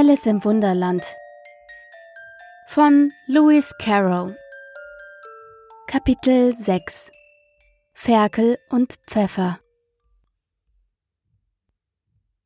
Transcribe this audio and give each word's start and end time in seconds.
Alice 0.00 0.24
im 0.24 0.42
Wunderland. 0.44 1.04
Von 2.66 3.12
Lewis 3.26 3.74
Carroll. 3.76 4.34
Kapitel 5.86 6.56
6 6.56 7.10
Ferkel 7.92 8.56
und 8.70 8.94
Pfeffer. 9.06 9.60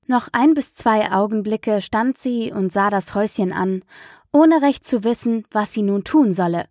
Noch 0.08 0.26
ein 0.32 0.54
bis 0.54 0.74
zwei 0.74 1.12
Augenblicke 1.12 1.80
stand 1.80 2.18
sie 2.18 2.50
und 2.50 2.72
sah 2.72 2.90
das 2.90 3.14
Häuschen 3.14 3.52
an, 3.52 3.84
ohne 4.32 4.60
recht 4.60 4.84
zu 4.84 5.04
wissen, 5.04 5.46
was 5.52 5.72
sie 5.72 5.82
nun 5.82 6.02
tun 6.02 6.32
solle. 6.32 6.64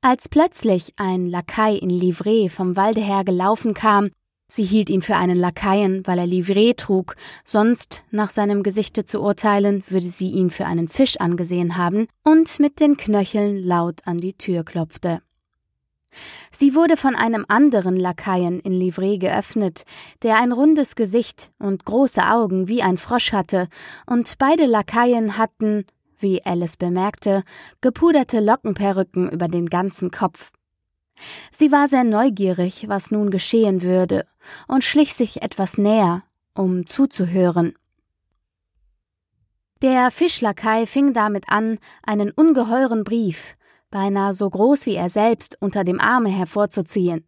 Als 0.00 0.28
plötzlich 0.28 0.92
ein 0.96 1.28
Lakai 1.28 1.74
in 1.74 1.90
Livree 1.90 2.48
vom 2.48 2.76
Walde 2.76 3.00
her 3.00 3.24
gelaufen 3.24 3.74
kam 3.74 4.10
Sie 4.52 4.64
hielt 4.64 4.90
ihn 4.90 5.00
für 5.00 5.14
einen 5.14 5.38
Lakaien, 5.38 6.04
weil 6.06 6.18
er 6.18 6.26
Livree 6.26 6.74
trug, 6.74 7.14
sonst, 7.44 8.02
nach 8.10 8.30
seinem 8.30 8.64
Gesichte 8.64 9.04
zu 9.04 9.22
urteilen, 9.22 9.84
würde 9.88 10.10
sie 10.10 10.30
ihn 10.30 10.50
für 10.50 10.66
einen 10.66 10.88
Fisch 10.88 11.18
angesehen 11.18 11.76
haben 11.76 12.08
und 12.24 12.58
mit 12.58 12.80
den 12.80 12.96
Knöcheln 12.96 13.62
laut 13.62 14.00
an 14.06 14.18
die 14.18 14.32
Tür 14.32 14.64
klopfte. 14.64 15.22
Sie 16.50 16.74
wurde 16.74 16.96
von 16.96 17.14
einem 17.14 17.44
anderen 17.46 17.94
Lakaien 17.94 18.58
in 18.58 18.72
Livree 18.72 19.18
geöffnet, 19.18 19.84
der 20.24 20.38
ein 20.38 20.50
rundes 20.50 20.96
Gesicht 20.96 21.52
und 21.60 21.84
große 21.84 22.26
Augen 22.26 22.66
wie 22.66 22.82
ein 22.82 22.98
Frosch 22.98 23.32
hatte, 23.32 23.68
und 24.06 24.36
beide 24.38 24.66
Lakaien 24.66 25.38
hatten, 25.38 25.84
wie 26.18 26.44
Alice 26.44 26.76
bemerkte, 26.76 27.44
gepuderte 27.80 28.40
Lockenperücken 28.40 29.30
über 29.30 29.46
den 29.46 29.66
ganzen 29.66 30.10
Kopf. 30.10 30.50
Sie 31.50 31.72
war 31.72 31.88
sehr 31.88 32.04
neugierig, 32.04 32.88
was 32.88 33.10
nun 33.10 33.30
geschehen 33.30 33.82
würde, 33.82 34.24
und 34.68 34.84
schlich 34.84 35.14
sich 35.14 35.42
etwas 35.42 35.78
näher, 35.78 36.22
um 36.54 36.86
zuzuhören. 36.86 37.74
Der 39.82 40.10
Fischlakai 40.10 40.86
fing 40.86 41.14
damit 41.14 41.48
an, 41.48 41.78
einen 42.02 42.30
ungeheuren 42.30 43.02
Brief, 43.02 43.56
beinahe 43.90 44.32
so 44.32 44.48
groß 44.48 44.86
wie 44.86 44.94
er 44.94 45.08
selbst, 45.08 45.56
unter 45.60 45.84
dem 45.84 46.00
Arme 46.00 46.28
hervorzuziehen. 46.28 47.26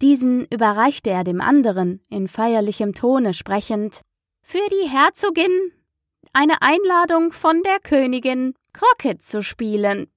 Diesen 0.00 0.46
überreichte 0.46 1.10
er 1.10 1.22
dem 1.22 1.40
anderen, 1.40 2.00
in 2.08 2.28
feierlichem 2.28 2.94
Tone 2.94 3.34
sprechend 3.34 4.00
Für 4.40 4.66
die 4.70 4.88
Herzogin 4.88 5.72
eine 6.32 6.62
Einladung 6.62 7.30
von 7.30 7.62
der 7.62 7.78
Königin, 7.78 8.54
Croquet 8.72 9.22
zu 9.22 9.42
spielen. 9.42 10.11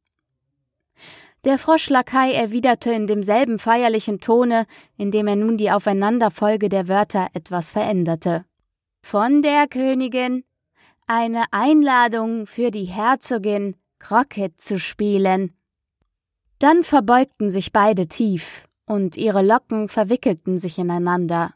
Der 1.45 1.59
Froschlakai 1.59 2.33
erwiderte 2.33 2.91
in 2.91 3.05
demselben 3.05 3.59
feierlichen 3.59 4.19
Tone, 4.19 4.65
indem 4.97 5.27
er 5.27 5.35
nun 5.35 5.57
die 5.57 5.69
Aufeinanderfolge 5.69 6.69
der 6.69 6.87
Wörter 6.87 7.27
etwas 7.33 7.69
veränderte. 7.69 8.45
Von 9.03 9.43
der 9.43 9.67
Königin 9.67 10.43
eine 11.05 11.43
Einladung 11.51 12.47
für 12.47 12.71
die 12.71 12.85
Herzogin, 12.85 13.75
Croquet 13.99 14.53
zu 14.57 14.79
spielen. 14.79 15.55
Dann 16.57 16.83
verbeugten 16.83 17.51
sich 17.51 17.71
beide 17.71 18.07
tief, 18.07 18.67
und 18.87 19.15
ihre 19.15 19.43
Locken 19.43 19.87
verwickelten 19.87 20.57
sich 20.57 20.79
ineinander. 20.79 21.53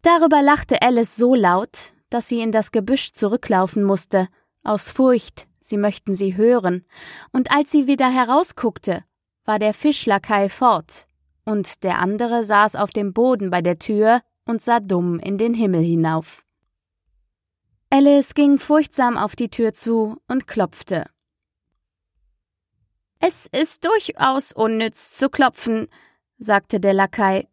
Darüber 0.00 0.40
lachte 0.40 0.80
Alice 0.80 1.14
so 1.14 1.34
laut, 1.34 1.92
dass 2.08 2.28
sie 2.28 2.40
in 2.40 2.52
das 2.52 2.72
Gebüsch 2.72 3.12
zurücklaufen 3.12 3.82
musste, 3.82 4.28
aus 4.62 4.90
Furcht, 4.90 5.46
sie 5.60 5.76
möchten 5.76 6.14
sie 6.14 6.36
hören, 6.36 6.84
und 7.32 7.50
als 7.50 7.70
sie 7.70 7.86
wieder 7.86 8.10
herausguckte, 8.10 9.04
war 9.44 9.58
der 9.58 9.74
Fischlakai 9.74 10.48
fort, 10.48 11.06
und 11.44 11.82
der 11.82 11.98
andere 11.98 12.44
saß 12.44 12.76
auf 12.76 12.90
dem 12.90 13.12
Boden 13.12 13.50
bei 13.50 13.62
der 13.62 13.78
Tür 13.78 14.20
und 14.44 14.62
sah 14.62 14.80
dumm 14.80 15.18
in 15.18 15.38
den 15.38 15.54
Himmel 15.54 15.82
hinauf. 15.82 16.44
Alice 17.90 18.34
ging 18.34 18.58
furchtsam 18.58 19.16
auf 19.16 19.34
die 19.34 19.48
Tür 19.48 19.72
zu 19.72 20.16
und 20.28 20.46
klopfte. 20.46 21.06
Es 23.18 23.46
ist 23.46 23.84
durchaus 23.84 24.52
unnütz 24.52 25.16
zu 25.16 25.28
klopfen, 25.28 25.88
sagte 26.38 26.80
der 26.80 26.94
Lakai. 26.94 27.48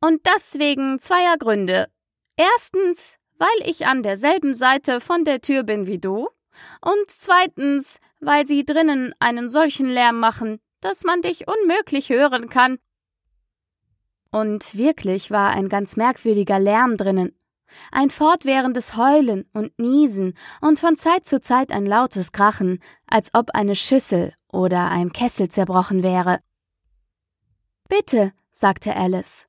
Und 0.00 0.26
das 0.26 0.58
wegen 0.58 0.98
zweier 0.98 1.38
Gründe. 1.38 1.88
Erstens, 2.36 3.18
weil 3.38 3.68
ich 3.68 3.86
an 3.86 4.02
derselben 4.02 4.52
Seite 4.52 5.00
von 5.00 5.24
der 5.24 5.40
Tür 5.40 5.62
bin 5.62 5.86
wie 5.86 5.98
du, 5.98 6.28
und 6.80 7.08
zweitens, 7.08 8.00
weil 8.20 8.46
sie 8.46 8.64
drinnen 8.64 9.14
einen 9.18 9.48
solchen 9.48 9.86
Lärm 9.86 10.18
machen, 10.18 10.60
dass 10.80 11.04
man 11.04 11.22
dich 11.22 11.46
unmöglich 11.48 12.10
hören 12.10 12.48
kann. 12.48 12.78
Und 14.30 14.76
wirklich 14.76 15.30
war 15.30 15.50
ein 15.50 15.68
ganz 15.68 15.96
merkwürdiger 15.96 16.58
Lärm 16.58 16.96
drinnen. 16.96 17.38
Ein 17.90 18.10
fortwährendes 18.10 18.96
Heulen 18.96 19.48
und 19.52 19.78
Niesen 19.78 20.36
und 20.60 20.78
von 20.78 20.96
Zeit 20.96 21.26
zu 21.26 21.40
Zeit 21.40 21.72
ein 21.72 21.86
lautes 21.86 22.32
Krachen, 22.32 22.80
als 23.06 23.30
ob 23.32 23.50
eine 23.50 23.74
Schüssel 23.74 24.32
oder 24.48 24.90
ein 24.90 25.12
Kessel 25.12 25.48
zerbrochen 25.48 26.02
wäre. 26.02 26.40
Bitte, 27.88 28.32
sagte 28.52 28.96
Alice. 28.96 29.48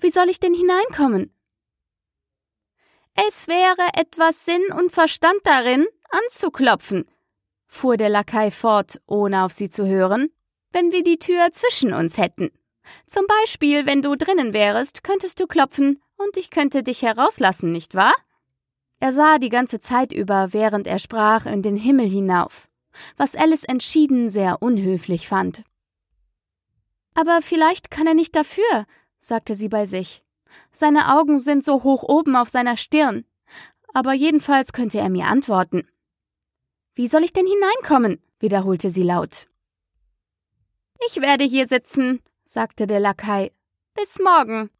Wie 0.00 0.10
soll 0.10 0.28
ich 0.28 0.40
denn 0.40 0.54
hineinkommen? 0.54 1.34
Es 3.28 3.46
wäre 3.46 3.88
etwas 3.94 4.44
Sinn 4.44 4.64
und 4.76 4.90
Verstand 4.90 5.38
darin, 5.44 5.86
anzuklopfen, 6.14 7.04
fuhr 7.66 7.96
der 7.96 8.08
Lakai 8.08 8.50
fort, 8.50 9.00
ohne 9.06 9.44
auf 9.44 9.52
sie 9.52 9.68
zu 9.68 9.86
hören, 9.86 10.30
wenn 10.72 10.92
wir 10.92 11.02
die 11.02 11.18
Tür 11.18 11.50
zwischen 11.52 11.92
uns 11.92 12.18
hätten. 12.18 12.50
Zum 13.06 13.26
Beispiel, 13.26 13.86
wenn 13.86 14.02
du 14.02 14.14
drinnen 14.14 14.52
wärest, 14.52 15.02
könntest 15.02 15.40
du 15.40 15.46
klopfen 15.46 16.00
und 16.16 16.36
ich 16.36 16.50
könnte 16.50 16.82
dich 16.82 17.02
herauslassen, 17.02 17.72
nicht 17.72 17.94
wahr? 17.94 18.14
Er 19.00 19.12
sah 19.12 19.38
die 19.38 19.48
ganze 19.48 19.80
Zeit 19.80 20.12
über, 20.12 20.52
während 20.52 20.86
er 20.86 20.98
sprach, 20.98 21.46
in 21.46 21.62
den 21.62 21.76
Himmel 21.76 22.08
hinauf, 22.08 22.68
was 23.16 23.34
Alice 23.34 23.64
entschieden 23.64 24.30
sehr 24.30 24.62
unhöflich 24.62 25.28
fand. 25.28 25.64
Aber 27.14 27.40
vielleicht 27.42 27.90
kann 27.90 28.06
er 28.06 28.14
nicht 28.14 28.34
dafür, 28.34 28.86
sagte 29.20 29.54
sie 29.54 29.68
bei 29.68 29.86
sich. 29.86 30.22
Seine 30.70 31.16
Augen 31.16 31.38
sind 31.38 31.64
so 31.64 31.82
hoch 31.82 32.02
oben 32.02 32.36
auf 32.36 32.48
seiner 32.48 32.76
Stirn. 32.76 33.24
Aber 33.92 34.12
jedenfalls 34.12 34.72
könnte 34.72 34.98
er 34.98 35.08
mir 35.08 35.26
antworten. 35.26 35.88
Wie 36.94 37.08
soll 37.08 37.24
ich 37.24 37.32
denn 37.32 37.46
hineinkommen? 37.46 38.22
wiederholte 38.38 38.90
sie 38.90 39.02
laut. 39.02 39.48
Ich 41.06 41.20
werde 41.20 41.44
hier 41.44 41.66
sitzen, 41.66 42.20
sagte 42.44 42.86
der 42.86 43.00
Lakai. 43.00 43.52
Bis 43.94 44.20
morgen. 44.22 44.70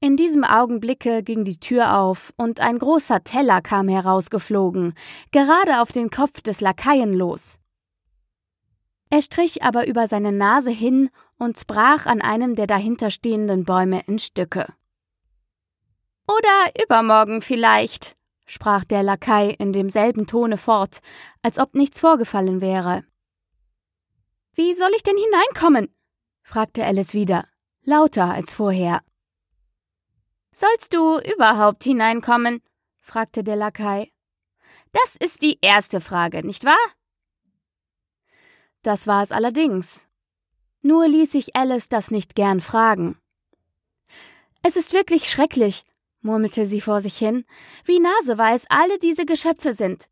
In 0.00 0.16
diesem 0.16 0.44
Augenblicke 0.44 1.22
ging 1.22 1.44
die 1.44 1.58
Tür 1.58 1.98
auf 1.98 2.34
und 2.36 2.60
ein 2.60 2.78
großer 2.78 3.24
Teller 3.24 3.62
kam 3.62 3.88
herausgeflogen, 3.88 4.94
gerade 5.32 5.80
auf 5.80 5.92
den 5.92 6.10
Kopf 6.10 6.40
des 6.42 6.60
Lakaien 6.60 7.14
los. 7.14 7.58
Er 9.10 9.22
strich 9.22 9.62
aber 9.62 9.86
über 9.86 10.08
seine 10.08 10.32
Nase 10.32 10.70
hin 10.70 11.08
und 11.38 11.66
brach 11.66 12.06
an 12.06 12.20
einem 12.20 12.54
der 12.54 12.66
dahinterstehenden 12.66 13.64
Bäume 13.64 14.02
in 14.06 14.18
Stücke. 14.18 14.66
Oder 16.26 16.82
übermorgen 16.82 17.40
vielleicht, 17.40 18.16
sprach 18.46 18.84
der 18.84 19.02
Lakai 19.02 19.50
in 19.50 19.72
demselben 19.72 20.26
Tone 20.26 20.56
fort, 20.56 21.00
als 21.42 21.58
ob 21.58 21.74
nichts 21.74 22.00
vorgefallen 22.00 22.60
wäre. 22.60 23.04
Wie 24.54 24.74
soll 24.74 24.90
ich 24.96 25.02
denn 25.02 25.16
hineinkommen? 25.16 25.94
fragte 26.42 26.84
Alice 26.84 27.14
wieder, 27.14 27.48
lauter 27.82 28.32
als 28.32 28.54
vorher. 28.54 29.02
Sollst 30.52 30.94
du 30.94 31.18
überhaupt 31.18 31.82
hineinkommen? 31.82 32.62
fragte 33.00 33.42
der 33.42 33.56
Lakai. 33.56 34.12
Das 34.92 35.16
ist 35.16 35.42
die 35.42 35.58
erste 35.60 36.00
Frage, 36.00 36.46
nicht 36.46 36.64
wahr? 36.64 36.76
Das 38.82 39.06
war 39.06 39.22
es 39.22 39.32
allerdings. 39.32 40.06
Nur 40.82 41.08
ließ 41.08 41.32
sich 41.32 41.56
Alice 41.56 41.88
das 41.88 42.10
nicht 42.10 42.34
gern 42.34 42.60
fragen. 42.60 43.18
Es 44.62 44.76
ist 44.76 44.92
wirklich 44.92 45.28
schrecklich, 45.28 45.82
murmelte 46.24 46.66
sie 46.66 46.80
vor 46.80 47.00
sich 47.00 47.16
hin, 47.16 47.44
wie 47.84 48.00
naseweiß 48.00 48.66
alle 48.70 48.98
diese 48.98 49.26
Geschöpfe 49.26 49.74
sind. 49.74 50.08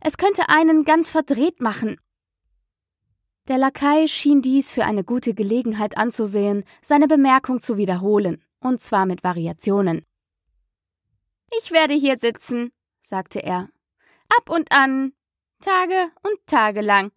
Es 0.00 0.18
könnte 0.18 0.48
einen 0.48 0.84
ganz 0.84 1.10
verdreht 1.10 1.60
machen. 1.60 1.98
Der 3.48 3.58
Lakai 3.58 4.06
schien 4.06 4.42
dies 4.42 4.72
für 4.72 4.84
eine 4.84 5.04
gute 5.04 5.32
Gelegenheit 5.32 5.96
anzusehen, 5.96 6.64
seine 6.82 7.06
Bemerkung 7.06 7.60
zu 7.60 7.76
wiederholen, 7.76 8.44
und 8.60 8.80
zwar 8.80 9.06
mit 9.06 9.24
Variationen. 9.24 10.04
Ich 11.56 11.70
werde 11.70 11.94
hier 11.94 12.16
sitzen, 12.16 12.72
sagte 13.00 13.42
er. 13.42 13.68
Ab 14.28 14.50
und 14.50 14.72
an, 14.72 15.12
Tage 15.60 16.10
und 16.22 16.46
Tage 16.46 16.80
lang. 16.80 17.12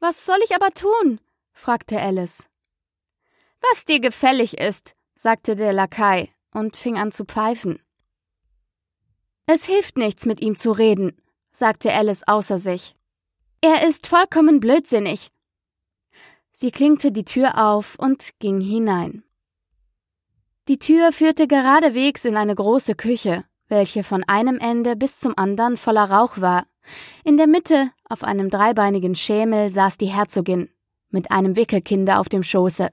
Was 0.00 0.24
soll 0.24 0.38
ich 0.44 0.54
aber 0.54 0.70
tun? 0.70 1.20
fragte 1.52 2.00
Alice. 2.00 2.48
Was 3.60 3.84
dir 3.84 4.00
gefällig 4.00 4.58
ist, 4.58 4.96
sagte 5.14 5.54
der 5.54 5.74
Lakai 5.74 6.30
und 6.52 6.76
fing 6.76 6.96
an 6.98 7.12
zu 7.12 7.24
pfeifen. 7.24 7.80
Es 9.46 9.64
hilft 9.64 9.96
nichts, 9.98 10.26
mit 10.26 10.40
ihm 10.40 10.56
zu 10.56 10.72
reden, 10.72 11.20
sagte 11.50 11.92
Alice 11.92 12.22
außer 12.26 12.58
sich. 12.58 12.94
Er 13.60 13.86
ist 13.86 14.06
vollkommen 14.06 14.60
blödsinnig. 14.60 15.30
Sie 16.52 16.70
klinkte 16.70 17.12
die 17.12 17.24
Tür 17.24 17.66
auf 17.68 17.98
und 17.98 18.30
ging 18.38 18.60
hinein. 18.60 19.24
Die 20.68 20.78
Tür 20.78 21.10
führte 21.12 21.46
geradewegs 21.46 22.24
in 22.24 22.36
eine 22.36 22.54
große 22.54 22.94
Küche, 22.94 23.44
welche 23.68 24.04
von 24.04 24.24
einem 24.24 24.58
Ende 24.58 24.94
bis 24.94 25.18
zum 25.18 25.36
anderen 25.36 25.76
voller 25.76 26.10
Rauch 26.10 26.40
war. 26.40 26.66
In 27.24 27.36
der 27.36 27.46
Mitte, 27.46 27.90
auf 28.08 28.22
einem 28.24 28.50
dreibeinigen 28.50 29.14
Schemel, 29.14 29.70
saß 29.70 29.98
die 29.98 30.06
Herzogin, 30.06 30.68
mit 31.10 31.30
einem 31.30 31.56
Wickelkinde 31.56 32.18
auf 32.18 32.28
dem 32.28 32.42
Schoße. 32.42 32.90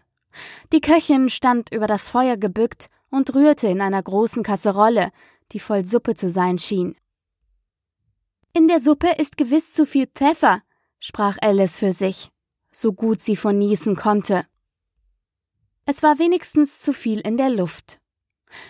Die 0.71 0.81
Köchin 0.81 1.30
stand 1.30 1.71
über 1.71 1.88
das 1.88 2.10
Feuer 2.10 2.38
gebückt 2.38 2.89
und 3.09 3.33
rührte 3.33 3.68
in 3.68 3.81
einer 3.81 4.01
großen 4.01 4.44
Kasserolle, 4.44 5.12
die 5.51 5.59
voll 5.59 5.86
Suppe 5.86 6.15
zu 6.15 6.30
sein 6.30 6.59
schien. 6.59 6.95
In 8.54 8.68
der 8.68 8.80
Suppe 8.80 9.09
ist 9.18 9.38
gewiss 9.38 9.74
zu 9.74 9.86
viel 9.86 10.07
Pfeffer, 10.07 10.62
sprach 11.00 11.38
Alice 11.42 11.77
für 11.77 11.94
sich, 11.94 12.30
so 12.71 12.94
gut 12.94 13.21
sie 13.21 13.36
von 13.36 13.57
niesen 13.57 13.95
konnte. 13.95 14.45
Es 15.86 16.04
war 16.04 16.19
wenigstens 16.19 16.81
zu 16.81 16.92
viel 16.92 17.19
in 17.21 17.38
der 17.38 17.50
Luft. 17.50 18.00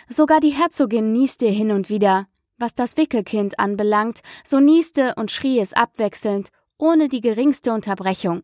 Sogar 0.10 0.40
die 0.40 0.51
Herzogin 0.51 1.12
nieste 1.12 1.48
hin 1.48 1.72
und 1.72 1.90
wieder. 1.90 2.28
Was 2.60 2.74
das 2.74 2.98
Wickelkind 2.98 3.60
anbelangt, 3.60 4.22
so 4.44 4.60
nieste 4.60 5.13
und 5.16 5.30
schrie 5.30 5.60
es 5.60 5.74
abwechselnd, 5.74 6.50
ohne 6.78 7.07
die 7.07 7.22
geringste 7.22 7.72
Unterbrechung. 7.72 8.44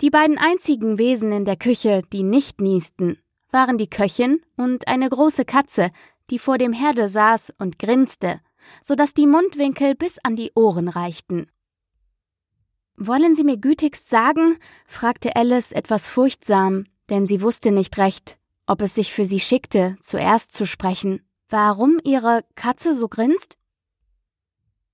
Die 0.00 0.10
beiden 0.10 0.38
einzigen 0.38 0.98
Wesen 0.98 1.30
in 1.30 1.44
der 1.44 1.56
Küche, 1.56 2.02
die 2.12 2.24
nicht 2.24 2.60
niesten, 2.60 3.18
waren 3.52 3.78
die 3.78 3.88
Köchin 3.88 4.40
und 4.56 4.88
eine 4.88 5.08
große 5.08 5.44
Katze, 5.44 5.90
die 6.30 6.38
vor 6.38 6.58
dem 6.58 6.72
Herde 6.72 7.08
saß 7.08 7.52
und 7.58 7.78
grinste, 7.78 8.40
so 8.82 8.94
dass 8.94 9.14
die 9.14 9.26
Mundwinkel 9.26 9.94
bis 9.94 10.18
an 10.18 10.36
die 10.36 10.52
Ohren 10.54 10.88
reichten. 10.88 11.46
Wollen 12.96 13.34
Sie 13.34 13.44
mir 13.44 13.56
gütigst 13.56 14.08
sagen, 14.08 14.56
fragte 14.86 15.36
Alice 15.36 15.72
etwas 15.72 16.08
furchtsam, 16.08 16.84
denn 17.10 17.26
sie 17.26 17.42
wusste 17.42 17.72
nicht 17.72 17.98
recht, 17.98 18.38
ob 18.66 18.80
es 18.80 18.94
sich 18.94 19.12
für 19.12 19.24
sie 19.24 19.40
schickte, 19.40 19.96
zuerst 20.00 20.52
zu 20.52 20.66
sprechen, 20.66 21.20
warum 21.48 21.98
ihre 22.04 22.44
Katze 22.54 22.94
so 22.94 23.08
grinst? 23.08 23.58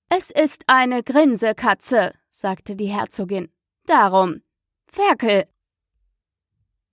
Es 0.08 0.30
ist 0.30 0.64
eine 0.68 1.02
Grinsekatze, 1.02 2.14
sagte 2.30 2.76
die 2.76 2.86
Herzogin. 2.86 3.50
Darum. 3.84 4.42
Ferkel. 4.86 5.46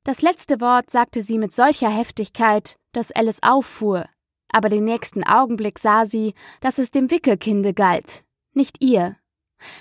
Das 0.05 0.21
letzte 0.21 0.61
Wort 0.61 0.91
sagte 0.91 1.23
sie 1.23 1.39
mit 1.39 1.51
solcher 1.51 1.89
Heftigkeit, 1.89 2.77
dass 2.91 3.11
Alice 3.11 3.41
auffuhr, 3.41 4.07
aber 4.49 4.69
den 4.69 4.83
nächsten 4.83 5.23
Augenblick 5.23 5.79
sah 5.79 6.05
sie, 6.05 6.35
dass 6.61 6.77
es 6.77 6.91
dem 6.91 7.09
Wickelkinde 7.09 7.73
galt, 7.73 8.23
nicht 8.53 8.83
ihr. 8.83 9.17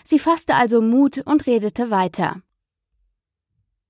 Sie 0.02 0.18
fasste 0.18 0.54
also 0.54 0.80
Mut 0.80 1.18
und 1.18 1.46
redete 1.46 1.90
weiter. 1.90 2.40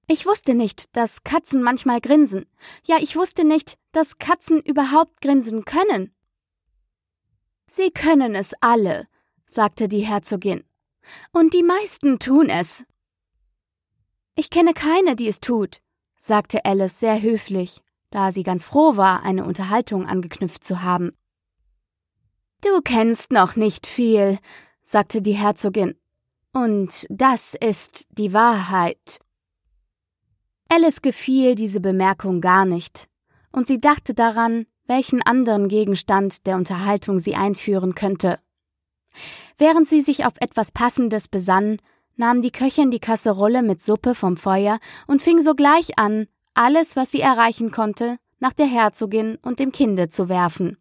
Ich 0.08 0.26
wusste 0.26 0.54
nicht, 0.54 0.96
dass 0.96 1.22
Katzen 1.22 1.62
manchmal 1.62 2.00
grinsen. 2.00 2.46
Ja, 2.84 2.96
ich 3.00 3.14
wusste 3.14 3.44
nicht, 3.44 3.78
dass 3.92 4.18
Katzen 4.18 4.60
überhaupt 4.60 5.20
grinsen 5.20 5.64
können. 5.64 6.12
Sie 7.68 7.92
können 7.92 8.34
es 8.34 8.54
alle, 8.60 9.06
sagte 9.46 9.86
die 9.86 10.04
Herzogin. 10.04 10.64
Und 11.30 11.54
die 11.54 11.62
meisten 11.62 12.18
tun 12.18 12.48
es. 12.48 12.84
Ich 14.34 14.50
kenne 14.50 14.74
keine, 14.74 15.14
die 15.14 15.28
es 15.28 15.38
tut, 15.38 15.80
sagte 16.24 16.64
Alice 16.64 17.00
sehr 17.00 17.20
höflich, 17.20 17.82
da 18.08 18.30
sie 18.30 18.44
ganz 18.44 18.64
froh 18.64 18.96
war, 18.96 19.24
eine 19.24 19.44
Unterhaltung 19.44 20.06
angeknüpft 20.06 20.64
zu 20.64 20.82
haben. 20.82 21.12
Du 22.62 22.80
kennst 22.80 23.30
noch 23.30 23.56
nicht 23.56 23.86
viel, 23.86 24.38
sagte 24.82 25.20
die 25.20 25.32
Herzogin. 25.32 25.94
Und 26.54 27.06
das 27.10 27.54
ist 27.54 28.06
die 28.08 28.32
Wahrheit. 28.32 29.18
Alice 30.70 31.02
gefiel 31.02 31.56
diese 31.56 31.80
Bemerkung 31.80 32.40
gar 32.40 32.64
nicht, 32.64 33.10
und 33.52 33.66
sie 33.66 33.78
dachte 33.78 34.14
daran, 34.14 34.64
welchen 34.86 35.20
anderen 35.20 35.68
Gegenstand 35.68 36.46
der 36.46 36.56
Unterhaltung 36.56 37.18
sie 37.18 37.34
einführen 37.34 37.94
könnte. 37.94 38.38
Während 39.58 39.86
sie 39.86 40.00
sich 40.00 40.24
auf 40.24 40.34
etwas 40.40 40.72
Passendes 40.72 41.28
besann, 41.28 41.80
nahm 42.16 42.42
die 42.42 42.50
Köchin 42.50 42.90
die 42.90 43.00
Kasserolle 43.00 43.62
mit 43.62 43.82
Suppe 43.82 44.14
vom 44.14 44.36
Feuer 44.36 44.78
und 45.06 45.22
fing 45.22 45.40
sogleich 45.40 45.98
an, 45.98 46.26
alles, 46.54 46.96
was 46.96 47.10
sie 47.10 47.20
erreichen 47.20 47.70
konnte, 47.70 48.18
nach 48.38 48.52
der 48.52 48.66
Herzogin 48.66 49.36
und 49.42 49.58
dem 49.58 49.72
Kinde 49.72 50.08
zu 50.08 50.28
werfen. 50.28 50.78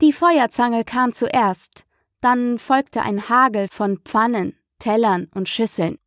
Die 0.00 0.12
Feuerzange 0.12 0.84
kam 0.84 1.12
zuerst, 1.12 1.86
dann 2.20 2.58
folgte 2.58 3.02
ein 3.02 3.28
Hagel 3.28 3.68
von 3.68 3.98
Pfannen, 3.98 4.56
Tellern 4.78 5.28
und 5.34 5.48
Schüsseln. 5.48 5.98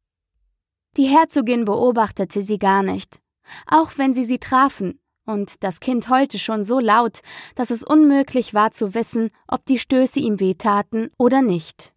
Die 0.97 1.05
Herzogin 1.05 1.65
beobachtete 1.65 2.41
sie 2.41 2.57
gar 2.57 2.83
nicht, 2.83 3.19
auch 3.67 3.91
wenn 3.97 4.13
sie 4.13 4.23
sie 4.23 4.39
trafen, 4.39 4.99
und 5.25 5.63
das 5.63 5.79
Kind 5.79 6.09
heulte 6.09 6.39
schon 6.39 6.63
so 6.63 6.79
laut, 6.79 7.19
dass 7.55 7.69
es 7.69 7.83
unmöglich 7.83 8.53
war 8.53 8.71
zu 8.71 8.93
wissen, 8.93 9.29
ob 9.47 9.65
die 9.65 9.77
Stöße 9.77 10.19
ihm 10.19 10.39
wehtaten 10.39 11.11
oder 11.17 11.41
nicht. 11.41 11.93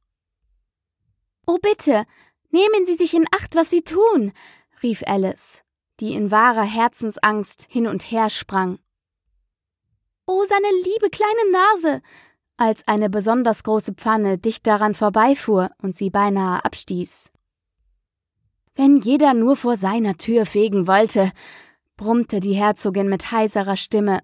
Oh 1.52 1.58
bitte, 1.60 2.04
nehmen 2.50 2.86
Sie 2.86 2.94
sich 2.94 3.12
in 3.12 3.26
Acht, 3.32 3.56
was 3.56 3.70
Sie 3.70 3.82
tun, 3.82 4.30
rief 4.84 5.02
Alice, 5.04 5.64
die 5.98 6.14
in 6.14 6.30
wahrer 6.30 6.62
Herzensangst 6.62 7.66
hin 7.68 7.88
und 7.88 8.12
her 8.12 8.30
sprang. 8.30 8.78
Oh, 10.28 10.44
seine 10.44 10.68
liebe 10.84 11.10
kleine 11.10 11.50
Nase, 11.50 12.02
als 12.56 12.86
eine 12.86 13.10
besonders 13.10 13.64
große 13.64 13.94
Pfanne 13.94 14.38
dicht 14.38 14.64
daran 14.64 14.94
vorbeifuhr 14.94 15.70
und 15.82 15.96
sie 15.96 16.08
beinahe 16.08 16.64
abstieß. 16.64 17.32
Wenn 18.76 19.00
jeder 19.00 19.34
nur 19.34 19.56
vor 19.56 19.74
seiner 19.74 20.16
Tür 20.18 20.46
fegen 20.46 20.86
wollte, 20.86 21.32
brummte 21.96 22.38
die 22.38 22.54
Herzogin 22.54 23.08
mit 23.08 23.32
heiserer 23.32 23.76
Stimme, 23.76 24.20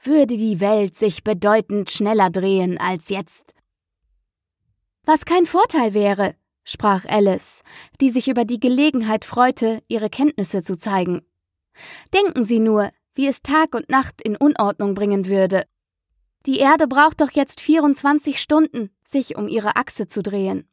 würde 0.00 0.36
die 0.36 0.60
Welt 0.60 0.94
sich 0.94 1.24
bedeutend 1.24 1.90
schneller 1.90 2.30
drehen 2.30 2.78
als 2.78 3.08
jetzt. 3.08 3.54
Was 5.04 5.24
kein 5.24 5.46
Vorteil 5.46 5.94
wäre, 5.94 6.36
sprach 6.64 7.04
Alice, 7.06 7.62
die 8.00 8.10
sich 8.10 8.28
über 8.28 8.44
die 8.44 8.60
Gelegenheit 8.60 9.24
freute, 9.24 9.82
ihre 9.88 10.10
Kenntnisse 10.10 10.62
zu 10.62 10.78
zeigen. 10.78 11.22
Denken 12.12 12.44
Sie 12.44 12.60
nur, 12.60 12.90
wie 13.14 13.26
es 13.26 13.42
Tag 13.42 13.74
und 13.74 13.88
Nacht 13.88 14.20
in 14.20 14.36
Unordnung 14.36 14.94
bringen 14.94 15.26
würde. 15.26 15.66
Die 16.46 16.58
Erde 16.58 16.86
braucht 16.86 17.20
doch 17.20 17.30
jetzt 17.32 17.60
24 17.60 18.40
Stunden, 18.40 18.90
sich 19.04 19.36
um 19.36 19.48
ihre 19.48 19.76
Achse 19.76 20.08
zu 20.08 20.22
drehen. 20.22 20.68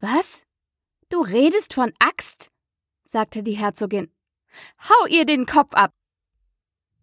Was? 0.00 0.44
Du 1.08 1.20
redest 1.20 1.74
von 1.74 1.92
Axt? 1.98 2.50
sagte 3.04 3.42
die 3.42 3.52
Herzogin. 3.52 4.10
Hau 4.88 5.06
ihr 5.06 5.24
den 5.24 5.46
Kopf 5.46 5.74
ab! 5.74 5.92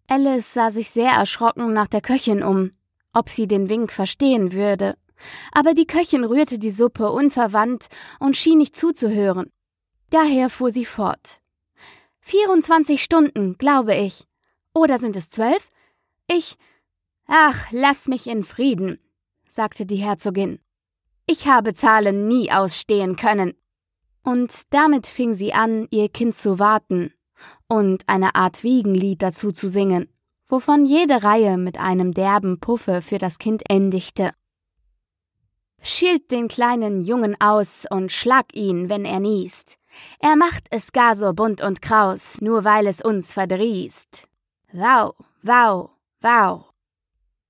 Alice 0.08 0.52
sah 0.52 0.70
sich 0.70 0.90
sehr 0.90 1.12
erschrocken 1.12 1.72
nach 1.72 1.86
der 1.86 2.00
Köchin 2.00 2.42
um, 2.42 2.72
ob 3.12 3.28
sie 3.28 3.46
den 3.46 3.68
Wink 3.68 3.92
verstehen 3.92 4.52
würde. 4.52 4.96
Aber 5.52 5.74
die 5.74 5.86
Köchin 5.86 6.24
rührte 6.24 6.58
die 6.58 6.70
Suppe 6.70 7.10
unverwandt 7.10 7.88
und 8.18 8.36
schien 8.36 8.58
nicht 8.58 8.76
zuzuhören. 8.76 9.50
Daher 10.10 10.50
fuhr 10.50 10.70
sie 10.70 10.84
fort. 10.84 11.40
24 12.20 13.02
Stunden, 13.02 13.56
glaube 13.58 13.94
ich. 13.94 14.26
Oder 14.74 14.98
sind 14.98 15.16
es 15.16 15.30
zwölf? 15.30 15.70
Ich. 16.26 16.56
Ach, 17.26 17.66
lass 17.70 18.08
mich 18.08 18.26
in 18.26 18.42
Frieden, 18.42 18.98
sagte 19.48 19.86
die 19.86 19.96
Herzogin. 19.96 20.60
Ich 21.26 21.46
habe 21.46 21.74
Zahlen 21.74 22.26
nie 22.28 22.50
ausstehen 22.50 23.16
können. 23.16 23.54
Und 24.22 24.62
damit 24.70 25.06
fing 25.06 25.32
sie 25.32 25.52
an, 25.52 25.86
ihr 25.90 26.08
Kind 26.08 26.34
zu 26.34 26.58
warten 26.58 27.12
und 27.68 28.02
eine 28.08 28.34
Art 28.34 28.64
Wiegenlied 28.64 29.22
dazu 29.22 29.52
zu 29.52 29.68
singen, 29.68 30.08
wovon 30.46 30.84
jede 30.84 31.22
Reihe 31.22 31.56
mit 31.56 31.78
einem 31.78 32.12
derben 32.12 32.60
Puffe 32.60 33.00
für 33.00 33.18
das 33.18 33.38
Kind 33.38 33.62
endigte. 33.70 34.32
Schilt 35.82 36.30
den 36.30 36.48
kleinen 36.48 37.02
Jungen 37.02 37.40
aus 37.40 37.86
und 37.90 38.12
schlag 38.12 38.54
ihn, 38.54 38.88
wenn 38.88 39.04
er 39.04 39.20
niest. 39.20 39.78
Er 40.18 40.36
macht 40.36 40.66
es 40.70 40.92
gar 40.92 41.16
so 41.16 41.32
bunt 41.32 41.62
und 41.62 41.80
kraus, 41.80 42.40
nur 42.40 42.64
weil 42.64 42.86
es 42.86 43.00
uns 43.00 43.32
verdrießt. 43.32 44.28
Wow, 44.72 45.14
wow, 45.42 45.90
wow. 46.20 46.70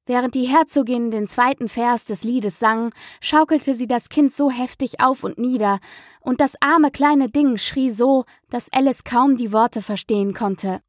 Während 0.06 0.34
die 0.34 0.48
Herzogin 0.48 1.10
den 1.10 1.28
zweiten 1.28 1.68
Vers 1.68 2.04
des 2.04 2.24
Liedes 2.24 2.58
sang, 2.58 2.92
schaukelte 3.20 3.74
sie 3.74 3.86
das 3.86 4.08
Kind 4.08 4.32
so 4.32 4.50
heftig 4.50 5.00
auf 5.00 5.22
und 5.22 5.38
nieder, 5.38 5.78
und 6.20 6.40
das 6.40 6.54
arme 6.60 6.90
kleine 6.90 7.28
Ding 7.28 7.58
schrie 7.58 7.90
so, 7.90 8.24
dass 8.48 8.72
Alice 8.72 9.04
kaum 9.04 9.36
die 9.36 9.52
Worte 9.52 9.82
verstehen 9.82 10.34
konnte. 10.34 10.80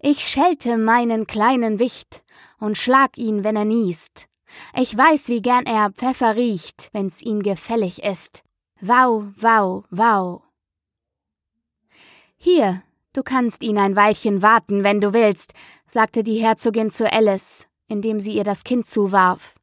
Ich 0.00 0.20
schelte 0.20 0.78
meinen 0.78 1.26
kleinen 1.26 1.78
Wicht 1.78 2.24
und 2.58 2.76
schlag 2.76 3.18
ihn, 3.18 3.44
wenn 3.44 3.56
er 3.56 3.64
niest. 3.64 4.28
Ich 4.74 4.96
weiß, 4.96 5.28
wie 5.28 5.42
gern 5.42 5.66
er 5.66 5.90
Pfeffer 5.90 6.36
riecht, 6.36 6.90
wenn's 6.92 7.22
ihm 7.22 7.42
gefällig 7.42 8.02
ist. 8.02 8.42
Wow, 8.80 9.24
wow, 9.36 9.84
wow. 9.90 10.42
Hier, 12.36 12.82
du 13.12 13.22
kannst 13.22 13.62
ihn 13.62 13.78
ein 13.78 13.94
Weilchen 13.94 14.42
warten, 14.42 14.82
wenn 14.82 15.00
du 15.00 15.12
willst, 15.12 15.52
sagte 15.86 16.24
die 16.24 16.42
Herzogin 16.42 16.90
zu 16.90 17.10
Alice, 17.10 17.68
indem 17.86 18.18
sie 18.18 18.32
ihr 18.32 18.44
das 18.44 18.64
Kind 18.64 18.86
zuwarf. 18.86 19.54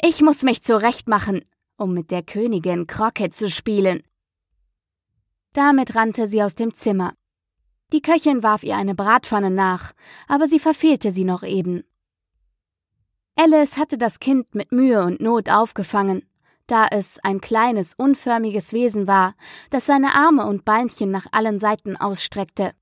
Ich 0.00 0.22
muss 0.22 0.42
mich 0.42 0.62
zurechtmachen, 0.62 1.44
um 1.76 1.92
mit 1.92 2.10
der 2.10 2.22
Königin 2.22 2.86
Croquet 2.86 3.30
zu 3.30 3.50
spielen. 3.50 4.02
Damit 5.52 5.94
rannte 5.94 6.26
sie 6.26 6.42
aus 6.42 6.54
dem 6.54 6.74
Zimmer. 6.74 7.14
Die 7.92 8.02
Köchin 8.02 8.42
warf 8.42 8.62
ihr 8.62 8.76
eine 8.76 8.94
Bratpfanne 8.94 9.50
nach, 9.50 9.92
aber 10.28 10.46
sie 10.46 10.58
verfehlte 10.58 11.10
sie 11.10 11.24
noch 11.24 11.42
eben. 11.42 11.84
Alice 13.38 13.76
hatte 13.76 13.98
das 13.98 14.18
Kind 14.18 14.54
mit 14.54 14.72
Mühe 14.72 15.02
und 15.02 15.20
Not 15.20 15.50
aufgefangen, 15.50 16.26
da 16.66 16.86
es 16.90 17.18
ein 17.22 17.42
kleines, 17.42 17.92
unförmiges 17.94 18.72
Wesen 18.72 19.06
war, 19.06 19.34
das 19.68 19.84
seine 19.84 20.14
Arme 20.14 20.46
und 20.46 20.64
Beinchen 20.64 21.10
nach 21.10 21.26
allen 21.32 21.58
Seiten 21.58 21.98
ausstreckte. 21.98 22.72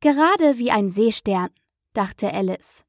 Gerade 0.00 0.58
wie 0.58 0.72
ein 0.72 0.90
Seestern, 0.90 1.50
dachte 1.92 2.34
Alice. 2.34 2.84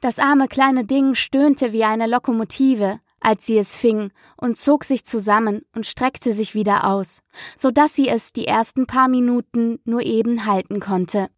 Das 0.00 0.18
arme 0.18 0.48
kleine 0.48 0.86
Ding 0.86 1.14
stöhnte 1.14 1.72
wie 1.72 1.84
eine 1.84 2.06
Lokomotive, 2.06 2.98
als 3.20 3.44
sie 3.44 3.58
es 3.58 3.76
fing, 3.76 4.10
und 4.36 4.56
zog 4.58 4.84
sich 4.84 5.04
zusammen 5.04 5.66
und 5.76 5.86
streckte 5.86 6.32
sich 6.32 6.54
wieder 6.54 6.88
aus, 6.88 7.22
so 7.56 7.70
dass 7.70 7.94
sie 7.94 8.08
es 8.08 8.32
die 8.32 8.46
ersten 8.46 8.86
paar 8.86 9.06
Minuten 9.06 9.80
nur 9.84 10.00
eben 10.00 10.46
halten 10.46 10.80
konnte. 10.80 11.28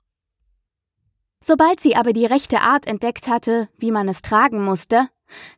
Sobald 1.46 1.78
sie 1.78 1.94
aber 1.94 2.14
die 2.14 2.24
rechte 2.24 2.62
Art 2.62 2.86
entdeckt 2.86 3.28
hatte, 3.28 3.68
wie 3.76 3.90
man 3.90 4.08
es 4.08 4.22
tragen 4.22 4.64
musste, 4.64 5.10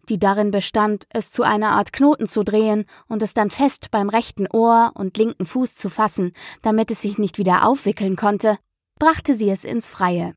die 0.08 0.18
darin 0.18 0.50
bestand, 0.50 1.06
es 1.10 1.30
zu 1.30 1.44
einer 1.44 1.70
Art 1.70 1.92
Knoten 1.92 2.26
zu 2.26 2.42
drehen 2.42 2.86
und 3.06 3.22
es 3.22 3.34
dann 3.34 3.50
fest 3.50 3.92
beim 3.92 4.08
rechten 4.08 4.48
Ohr 4.48 4.90
und 4.94 5.16
linken 5.16 5.46
Fuß 5.46 5.76
zu 5.76 5.88
fassen, 5.88 6.32
damit 6.60 6.90
es 6.90 7.02
sich 7.02 7.18
nicht 7.18 7.38
wieder 7.38 7.64
aufwickeln 7.64 8.16
konnte, 8.16 8.58
brachte 8.98 9.36
sie 9.36 9.48
es 9.48 9.64
ins 9.64 9.88
Freie. 9.88 10.34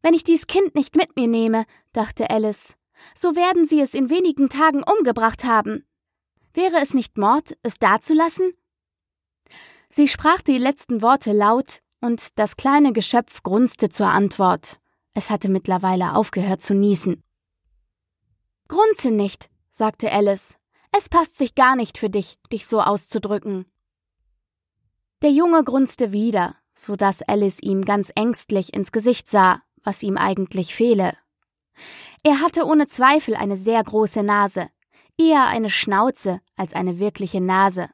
Wenn 0.00 0.14
ich 0.14 0.22
dies 0.22 0.46
Kind 0.46 0.76
nicht 0.76 0.94
mit 0.94 1.16
mir 1.16 1.26
nehme, 1.26 1.64
dachte 1.92 2.30
Alice, 2.30 2.76
so 3.16 3.34
werden 3.34 3.66
sie 3.66 3.80
es 3.80 3.94
in 3.94 4.10
wenigen 4.10 4.48
Tagen 4.48 4.84
umgebracht 4.84 5.42
haben. 5.42 5.84
Wäre 6.54 6.76
es 6.80 6.94
nicht 6.94 7.18
Mord, 7.18 7.56
es 7.64 7.80
dazulassen? 7.80 8.52
Sie 9.88 10.06
sprach 10.06 10.40
die 10.40 10.58
letzten 10.58 11.02
Worte 11.02 11.32
laut, 11.32 11.80
und 12.06 12.38
das 12.38 12.56
kleine 12.56 12.92
Geschöpf 12.92 13.42
grunzte 13.42 13.88
zur 13.88 14.06
Antwort. 14.06 14.78
Es 15.12 15.28
hatte 15.28 15.48
mittlerweile 15.48 16.14
aufgehört 16.14 16.62
zu 16.62 16.72
niesen. 16.72 17.22
Grunze 18.68 19.10
nicht, 19.10 19.50
sagte 19.70 20.12
Alice. 20.12 20.56
Es 20.96 21.08
passt 21.08 21.36
sich 21.36 21.54
gar 21.56 21.74
nicht 21.74 21.98
für 21.98 22.08
dich, 22.08 22.38
dich 22.52 22.66
so 22.66 22.80
auszudrücken. 22.80 23.66
Der 25.22 25.30
Junge 25.30 25.64
grunzte 25.64 26.12
wieder, 26.12 26.54
so 26.74 26.94
dass 26.94 27.22
Alice 27.22 27.60
ihm 27.60 27.84
ganz 27.84 28.12
ängstlich 28.14 28.72
ins 28.72 28.92
Gesicht 28.92 29.28
sah, 29.28 29.62
was 29.82 30.02
ihm 30.02 30.16
eigentlich 30.16 30.74
fehle. 30.74 31.12
Er 32.22 32.40
hatte 32.40 32.66
ohne 32.66 32.86
Zweifel 32.86 33.34
eine 33.34 33.56
sehr 33.56 33.82
große 33.82 34.22
Nase, 34.22 34.68
eher 35.18 35.46
eine 35.46 35.70
Schnauze 35.70 36.40
als 36.54 36.72
eine 36.72 36.98
wirkliche 36.98 37.40
Nase. 37.40 37.88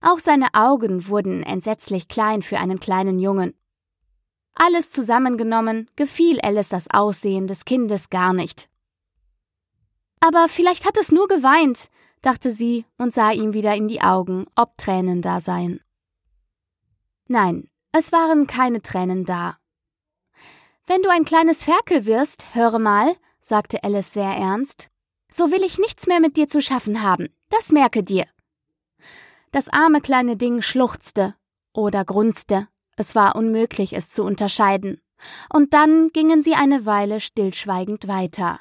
Auch 0.00 0.18
seine 0.18 0.54
Augen 0.54 1.08
wurden 1.08 1.42
entsetzlich 1.42 2.08
klein 2.08 2.42
für 2.42 2.58
einen 2.58 2.80
kleinen 2.80 3.18
Jungen. 3.18 3.54
Alles 4.54 4.90
zusammengenommen 4.90 5.90
gefiel 5.96 6.40
Alice 6.40 6.70
das 6.70 6.88
Aussehen 6.90 7.46
des 7.46 7.64
Kindes 7.64 8.08
gar 8.08 8.32
nicht. 8.32 8.68
Aber 10.20 10.48
vielleicht 10.48 10.86
hat 10.86 10.96
es 10.96 11.12
nur 11.12 11.28
geweint, 11.28 11.90
dachte 12.22 12.50
sie 12.50 12.86
und 12.98 13.12
sah 13.12 13.30
ihm 13.30 13.52
wieder 13.52 13.74
in 13.74 13.86
die 13.86 14.00
Augen, 14.00 14.46
ob 14.54 14.76
Tränen 14.76 15.22
da 15.22 15.40
seien. 15.40 15.80
Nein, 17.28 17.68
es 17.92 18.12
waren 18.12 18.46
keine 18.46 18.82
Tränen 18.82 19.24
da. 19.24 19.58
Wenn 20.86 21.02
du 21.02 21.10
ein 21.10 21.24
kleines 21.24 21.64
Ferkel 21.64 22.06
wirst, 22.06 22.54
höre 22.54 22.78
mal, 22.78 23.14
sagte 23.40 23.82
Alice 23.84 24.12
sehr 24.12 24.32
ernst, 24.32 24.88
so 25.28 25.50
will 25.50 25.62
ich 25.62 25.78
nichts 25.78 26.06
mehr 26.06 26.20
mit 26.20 26.36
dir 26.36 26.48
zu 26.48 26.60
schaffen 26.60 27.02
haben, 27.02 27.28
das 27.50 27.72
merke 27.72 28.04
dir. 28.04 28.26
Das 29.56 29.70
arme 29.70 30.02
kleine 30.02 30.36
Ding 30.36 30.60
schluchzte 30.60 31.34
oder 31.72 32.04
grunzte, 32.04 32.68
es 32.96 33.14
war 33.14 33.36
unmöglich, 33.36 33.94
es 33.94 34.10
zu 34.10 34.22
unterscheiden, 34.22 35.00
und 35.50 35.72
dann 35.72 36.10
gingen 36.10 36.42
sie 36.42 36.52
eine 36.52 36.84
Weile 36.84 37.20
stillschweigend 37.20 38.06
weiter. 38.06 38.60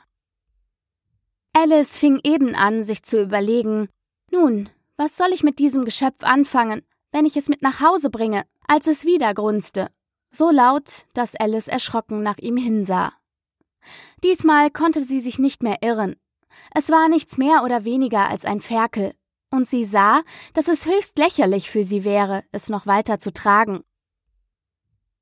Alice 1.52 1.98
fing 1.98 2.22
eben 2.24 2.56
an, 2.56 2.86
sich 2.86 3.04
zu 3.04 3.22
überlegen, 3.22 3.90
nun, 4.32 4.70
was 4.96 5.18
soll 5.18 5.34
ich 5.34 5.44
mit 5.44 5.60
diesem 5.60 5.84
Geschöpf 5.84 6.24
anfangen, 6.24 6.82
wenn 7.12 7.26
ich 7.26 7.36
es 7.36 7.50
mit 7.50 7.62
nach 7.62 7.82
Hause 7.82 8.10
bringe, 8.10 8.46
als 8.66 8.88
es 8.88 9.04
wieder 9.04 9.34
grunzte, 9.34 9.90
so 10.32 10.50
laut, 10.50 11.08
dass 11.14 11.36
Alice 11.36 11.68
erschrocken 11.68 12.24
nach 12.24 12.38
ihm 12.38 12.56
hinsah. 12.56 13.12
Diesmal 14.24 14.72
konnte 14.72 15.04
sie 15.04 15.20
sich 15.20 15.40
nicht 15.40 15.62
mehr 15.62 15.80
irren. 15.82 16.16
Es 16.74 16.90
war 16.90 17.10
nichts 17.10 17.38
mehr 17.38 17.66
oder 17.66 17.84
weniger 17.84 18.30
als 18.30 18.46
ein 18.46 18.62
Ferkel, 18.62 19.14
und 19.56 19.68
sie 19.68 19.86
sah, 19.86 20.22
dass 20.54 20.68
es 20.68 20.86
höchst 20.86 21.18
lächerlich 21.18 21.70
für 21.70 21.84
sie 21.84 22.04
wäre, 22.04 22.44
es 22.52 22.70
noch 22.70 22.86
weiter 22.86 23.20
zu 23.20 23.34
tragen. 23.34 23.84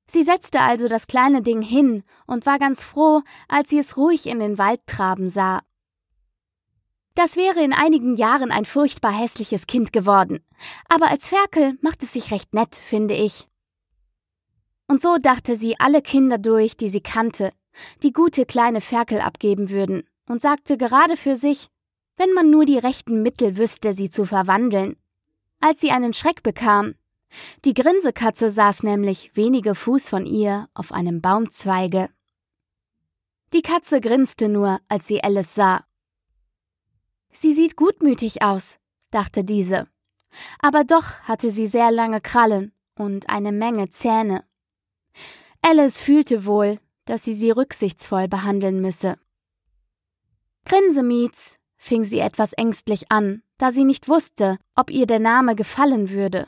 Sie 0.06 0.24
setzte 0.24 0.60
also 0.60 0.88
das 0.88 1.08
kleine 1.08 1.42
Ding 1.42 1.62
hin 1.62 2.04
und 2.28 2.46
war 2.46 2.60
ganz 2.60 2.84
froh, 2.84 3.22
als 3.48 3.70
sie 3.70 3.80
es 3.80 3.98
ruhig 3.98 4.28
in 4.28 4.40
den 4.40 4.58
Wald 4.58 4.86
traben 4.86 5.28
sah. 5.28 5.62
Das 7.16 7.36
wäre 7.36 7.63
in 7.63 7.74
einigen 7.74 8.16
Jahren 8.16 8.52
ein 8.52 8.66
furchtbar 8.66 9.12
hässliches 9.12 9.68
Kind 9.68 9.94
geworden, 9.94 10.44
aber 10.90 11.10
als 11.10 11.30
Ferkel 11.30 11.78
macht 11.82 12.02
es 12.04 12.13
sich 12.13 12.32
recht 12.32 12.54
nett, 12.54 12.75
finde 12.75 13.13
ich. 13.13 13.48
Und 14.88 15.02
so 15.02 15.18
dachte 15.18 15.56
sie 15.56 15.80
alle 15.80 16.02
Kinder 16.02 16.38
durch, 16.38 16.75
die 16.75 16.90
sie 16.90 17.02
kannte, 17.02 17.54
die 18.02 18.13
gute 18.13 18.46
kleine 18.46 18.82
Ferkel 18.82 19.22
abgeben 19.22 19.70
würden, 19.70 20.04
und 20.28 20.42
sagte 20.42 20.78
gerade 20.78 21.18
für 21.18 21.36
sich, 21.36 21.70
wenn 22.17 22.34
man 22.34 22.50
nur 22.50 22.65
die 22.65 22.77
rechten 22.77 23.22
Mittel 23.22 23.58
wüsste, 23.58 23.93
sie 23.93 24.10
zu 24.10 24.25
verwandeln. 24.25 24.96
Als 25.60 25.82
sie 25.82 25.91
einen 25.91 26.13
Schreck 26.13 26.43
bekam, 26.43 26.96
die 27.65 27.74
Grinsekatze 27.74 28.51
saß 28.51 28.84
nämlich 28.84 29.36
wenige 29.36 29.75
Fuß 29.75 30.10
von 30.10 30.25
ihr 30.25 30.70
auf 30.74 30.91
einem 30.91 31.22
Baumzweige. 31.22 32.10
Die 33.53 33.62
Katze 33.62 34.01
grinste 34.01 34.50
nur, 34.50 34.79
als 34.89 35.08
sie 35.08 35.24
Alice 35.24 35.55
sah. 35.55 35.86
Sie 37.32 37.53
sieht 37.53 37.75
gutmütig 37.75 38.41
aus, 38.41 38.77
dachte 39.12 39.43
diese. 39.43 39.88
Aber 40.60 40.84
doch 40.84 41.20
hatte 41.22 41.51
sie 41.51 41.67
sehr 41.67 41.91
lange 41.91 42.22
Krallen 42.22 42.74
und 42.96 43.29
eine 43.29 43.51
Menge 43.51 43.89
Zähne. 43.89 44.43
Alice 45.62 46.01
fühlte 46.01 46.46
wohl, 46.46 46.79
dass 47.05 47.24
sie 47.24 47.34
sie 47.34 47.51
rücksichtsvoll 47.51 48.27
behandeln 48.27 48.82
müsse. 48.82 49.17
Grinsemietz, 50.65 51.60
fing 51.84 52.02
sie 52.02 52.20
etwas 52.20 52.54
ängstlich 52.54 53.12
an, 53.12 53.44
da 53.58 53.70
sie 53.70 53.84
nicht 53.84 54.08
wusste, 54.08 54.58
ob 54.74 54.90
ihr 54.90 55.06
der 55.06 55.20
Name 55.20 55.54
gefallen 55.54 56.12
würde. 56.12 56.48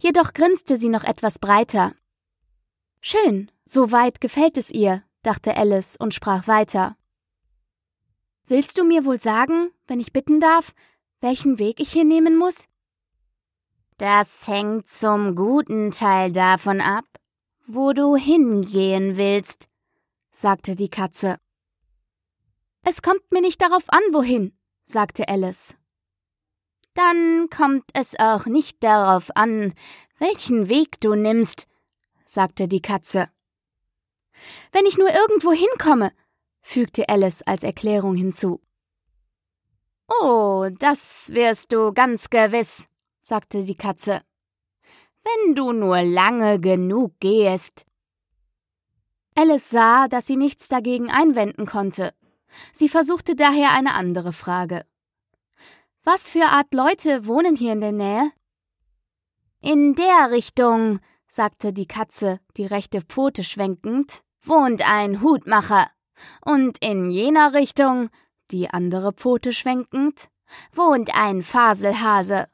Jedoch 0.00 0.32
grinste 0.32 0.76
sie 0.76 0.88
noch 0.88 1.04
etwas 1.04 1.38
breiter. 1.38 1.94
Schön, 3.00 3.52
so 3.64 3.92
weit 3.92 4.20
gefällt 4.20 4.58
es 4.58 4.72
ihr, 4.72 5.04
dachte 5.22 5.56
Alice 5.56 5.96
und 5.96 6.12
sprach 6.12 6.48
weiter. 6.48 6.96
Willst 8.46 8.76
du 8.76 8.84
mir 8.84 9.04
wohl 9.04 9.20
sagen, 9.20 9.70
wenn 9.86 10.00
ich 10.00 10.12
bitten 10.12 10.40
darf, 10.40 10.74
welchen 11.20 11.60
Weg 11.60 11.78
ich 11.78 11.92
hier 11.92 12.04
nehmen 12.04 12.36
muss? 12.36 12.66
Das 13.98 14.48
hängt 14.48 14.88
zum 14.88 15.36
guten 15.36 15.92
Teil 15.92 16.32
davon 16.32 16.80
ab, 16.80 17.06
wo 17.64 17.92
du 17.92 18.16
hingehen 18.16 19.16
willst, 19.16 19.68
sagte 20.32 20.74
die 20.74 20.90
Katze. 20.90 21.38
Es 22.82 23.02
kommt 23.02 23.30
mir 23.30 23.40
nicht 23.40 23.62
darauf 23.62 23.84
an, 23.88 24.02
wohin, 24.12 24.53
sagte 24.84 25.28
Alice. 25.28 25.76
Dann 26.94 27.48
kommt 27.50 27.84
es 27.92 28.18
auch 28.18 28.46
nicht 28.46 28.82
darauf 28.84 29.34
an, 29.34 29.74
welchen 30.18 30.68
Weg 30.68 31.00
du 31.00 31.14
nimmst, 31.14 31.66
sagte 32.24 32.68
die 32.68 32.82
Katze. 32.82 33.28
Wenn 34.72 34.86
ich 34.86 34.96
nur 34.96 35.10
irgendwo 35.10 35.52
hinkomme, 35.52 36.12
fügte 36.60 37.08
Alice 37.08 37.42
als 37.42 37.62
Erklärung 37.62 38.14
hinzu. 38.14 38.60
Oh, 40.20 40.68
das 40.78 41.32
wirst 41.34 41.72
du 41.72 41.92
ganz 41.92 42.30
gewiss, 42.30 42.88
sagte 43.22 43.64
die 43.64 43.74
Katze. 43.76 44.22
Wenn 45.24 45.54
du 45.54 45.72
nur 45.72 46.02
lange 46.02 46.60
genug 46.60 47.18
gehst. 47.20 47.86
Alice 49.34 49.70
sah, 49.70 50.06
dass 50.08 50.26
sie 50.26 50.36
nichts 50.36 50.68
dagegen 50.68 51.10
einwenden 51.10 51.66
konnte. 51.66 52.14
Sie 52.72 52.88
versuchte 52.88 53.34
daher 53.34 53.72
eine 53.72 53.94
andere 53.94 54.32
Frage. 54.32 54.84
Was 56.02 56.28
für 56.28 56.46
Art 56.46 56.74
Leute 56.74 57.26
wohnen 57.26 57.56
hier 57.56 57.72
in 57.72 57.80
der 57.80 57.92
Nähe? 57.92 58.32
In 59.60 59.94
der 59.94 60.30
Richtung, 60.30 61.00
sagte 61.26 61.72
die 61.72 61.86
Katze, 61.86 62.40
die 62.56 62.66
rechte 62.66 63.00
Pfote 63.00 63.42
schwenkend, 63.44 64.22
wohnt 64.42 64.86
ein 64.88 65.22
Hutmacher. 65.22 65.90
Und 66.44 66.78
in 66.84 67.10
jener 67.10 67.54
Richtung, 67.54 68.10
die 68.50 68.68
andere 68.68 69.12
Pfote 69.12 69.52
schwenkend, 69.52 70.28
wohnt 70.72 71.14
ein 71.14 71.42
Faselhase. 71.42 72.48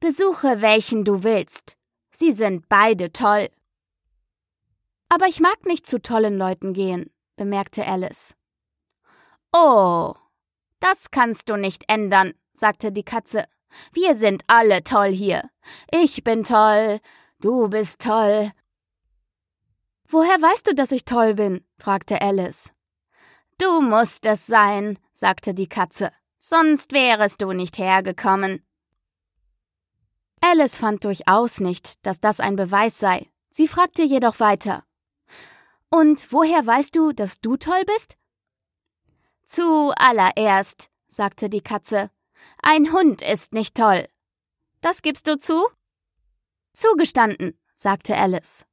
Besuche 0.00 0.60
welchen 0.60 1.04
du 1.04 1.22
willst. 1.22 1.76
Sie 2.10 2.32
sind 2.32 2.68
beide 2.68 3.12
toll. 3.12 3.50
Aber 5.08 5.26
ich 5.26 5.40
mag 5.40 5.66
nicht 5.66 5.86
zu 5.86 6.00
tollen 6.00 6.38
Leuten 6.38 6.72
gehen, 6.72 7.10
bemerkte 7.36 7.86
Alice. 7.86 8.36
Oh, 9.52 10.14
das 10.80 11.10
kannst 11.10 11.48
du 11.50 11.56
nicht 11.56 11.84
ändern, 11.88 12.34
sagte 12.52 12.92
die 12.92 13.04
Katze. 13.04 13.46
Wir 13.92 14.14
sind 14.14 14.42
alle 14.46 14.84
toll 14.84 15.10
hier. 15.10 15.50
Ich 15.90 16.24
bin 16.24 16.44
toll, 16.44 17.00
du 17.40 17.68
bist 17.68 18.02
toll, 18.02 18.52
Woher 20.12 20.42
weißt 20.42 20.66
du, 20.66 20.74
dass 20.74 20.92
ich 20.92 21.06
toll 21.06 21.32
bin? 21.32 21.64
fragte 21.78 22.20
Alice. 22.20 22.74
Du 23.56 23.80
musst 23.80 24.26
es 24.26 24.46
sein, 24.46 24.98
sagte 25.14 25.54
die 25.54 25.68
Katze, 25.68 26.12
sonst 26.38 26.92
wärest 26.92 27.40
du 27.40 27.52
nicht 27.52 27.78
hergekommen. 27.78 28.62
Alice 30.42 30.76
fand 30.76 31.06
durchaus 31.06 31.60
nicht, 31.60 32.04
dass 32.04 32.20
das 32.20 32.40
ein 32.40 32.56
Beweis 32.56 32.98
sei. 32.98 33.30
Sie 33.48 33.66
fragte 33.66 34.02
jedoch 34.02 34.38
weiter. 34.38 34.84
Und 35.88 36.30
woher 36.30 36.66
weißt 36.66 36.94
du, 36.94 37.12
dass 37.12 37.40
du 37.40 37.56
toll 37.56 37.82
bist? 37.86 38.18
Zuallererst, 39.52 40.88
sagte 41.08 41.50
die 41.50 41.60
Katze, 41.60 42.10
ein 42.62 42.90
Hund 42.90 43.20
ist 43.20 43.52
nicht 43.52 43.74
toll. 43.74 44.08
Das 44.80 45.02
gibst 45.02 45.28
du 45.28 45.36
zu? 45.36 45.68
Zugestanden, 46.72 47.52
sagte 47.74 48.16
Alice. 48.16 48.64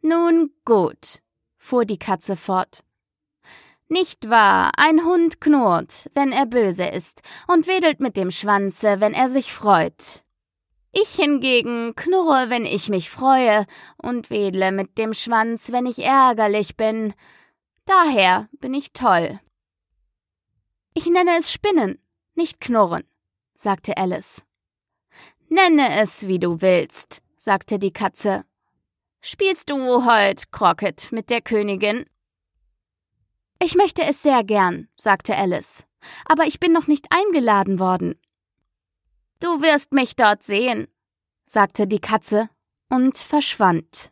Nun 0.00 0.50
gut, 0.64 1.22
fuhr 1.56 1.84
die 1.84 2.00
Katze 2.00 2.34
fort. 2.34 2.82
Nicht 3.86 4.28
wahr, 4.28 4.72
ein 4.76 5.04
Hund 5.04 5.40
knurrt, 5.40 6.10
wenn 6.14 6.32
er 6.32 6.46
böse 6.46 6.86
ist, 6.86 7.22
und 7.46 7.68
wedelt 7.68 8.00
mit 8.00 8.16
dem 8.16 8.32
Schwanze, 8.32 8.98
wenn 8.98 9.14
er 9.14 9.28
sich 9.28 9.52
freut. 9.52 10.24
Ich 10.90 11.10
hingegen 11.10 11.94
knurre, 11.94 12.50
wenn 12.50 12.66
ich 12.66 12.88
mich 12.88 13.08
freue, 13.08 13.66
und 13.98 14.30
wedle 14.30 14.72
mit 14.72 14.98
dem 14.98 15.14
Schwanz, 15.14 15.70
wenn 15.70 15.86
ich 15.86 16.04
ärgerlich 16.04 16.76
bin. 16.76 17.14
Daher 17.84 18.48
bin 18.58 18.74
ich 18.74 18.92
toll. 18.92 19.38
Ich 20.98 21.06
nenne 21.06 21.38
es 21.38 21.52
Spinnen, 21.52 22.02
nicht 22.34 22.60
Knurren, 22.60 23.04
sagte 23.54 23.96
Alice. 23.96 24.44
Nenne 25.48 26.00
es, 26.00 26.26
wie 26.26 26.40
du 26.40 26.60
willst, 26.60 27.22
sagte 27.36 27.78
die 27.78 27.92
Katze. 27.92 28.44
Spielst 29.20 29.70
du 29.70 30.04
heut 30.04 30.50
Crockett 30.50 31.12
mit 31.12 31.30
der 31.30 31.40
Königin? 31.40 32.04
Ich 33.62 33.76
möchte 33.76 34.02
es 34.02 34.24
sehr 34.24 34.42
gern, 34.42 34.88
sagte 34.96 35.36
Alice, 35.36 35.86
aber 36.24 36.46
ich 36.46 36.58
bin 36.58 36.72
noch 36.72 36.88
nicht 36.88 37.06
eingeladen 37.10 37.78
worden. 37.78 38.20
Du 39.38 39.62
wirst 39.62 39.92
mich 39.92 40.16
dort 40.16 40.42
sehen, 40.42 40.88
sagte 41.46 41.86
die 41.86 42.00
Katze 42.00 42.50
und 42.88 43.16
verschwand. 43.18 44.10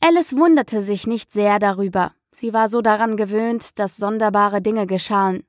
Alice 0.00 0.34
wunderte 0.34 0.80
sich 0.80 1.06
nicht 1.06 1.30
sehr 1.30 1.60
darüber. 1.60 2.12
Sie 2.32 2.52
war 2.52 2.68
so 2.68 2.80
daran 2.80 3.16
gewöhnt, 3.16 3.78
dass 3.78 3.96
sonderbare 3.96 4.62
Dinge 4.62 4.86
geschahen. 4.86 5.46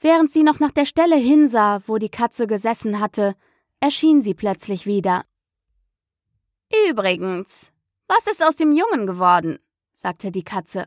Während 0.00 0.32
sie 0.32 0.42
noch 0.42 0.58
nach 0.58 0.72
der 0.72 0.86
Stelle 0.86 1.16
hinsah, 1.16 1.80
wo 1.86 1.98
die 1.98 2.08
Katze 2.08 2.46
gesessen 2.46 2.98
hatte, 2.98 3.36
erschien 3.78 4.20
sie 4.20 4.34
plötzlich 4.34 4.86
wieder. 4.86 5.24
Übrigens, 6.88 7.72
was 8.08 8.26
ist 8.26 8.44
aus 8.44 8.56
dem 8.56 8.72
Jungen 8.72 9.06
geworden? 9.06 9.58
sagte 9.92 10.32
die 10.32 10.42
Katze. 10.42 10.86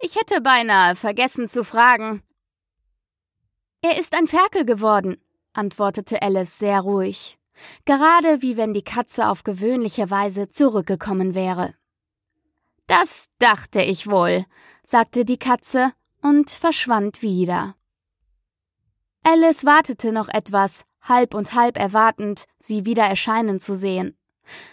Ich 0.00 0.16
hätte 0.16 0.40
beinahe 0.40 0.94
vergessen 0.94 1.48
zu 1.48 1.64
fragen. 1.64 2.22
Er 3.82 3.98
ist 3.98 4.14
ein 4.14 4.26
Ferkel 4.26 4.64
geworden, 4.64 5.16
antwortete 5.52 6.22
Alice 6.22 6.58
sehr 6.58 6.80
ruhig, 6.80 7.38
gerade 7.84 8.42
wie 8.42 8.56
wenn 8.56 8.72
die 8.72 8.84
Katze 8.84 9.28
auf 9.28 9.44
gewöhnliche 9.44 10.08
Weise 10.10 10.48
zurückgekommen 10.48 11.34
wäre. 11.34 11.74
Das 12.86 13.26
dachte 13.38 13.82
ich 13.82 14.06
wohl, 14.08 14.44
sagte 14.86 15.24
die 15.24 15.38
Katze 15.38 15.92
und 16.20 16.50
verschwand 16.50 17.22
wieder. 17.22 17.76
Alice 19.22 19.64
wartete 19.64 20.12
noch 20.12 20.28
etwas, 20.28 20.84
halb 21.00 21.34
und 21.34 21.54
halb 21.54 21.78
erwartend, 21.78 22.44
sie 22.58 22.84
wieder 22.84 23.04
erscheinen 23.04 23.58
zu 23.58 23.74
sehen. 23.74 24.18